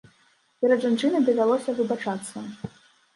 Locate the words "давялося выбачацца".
1.27-2.37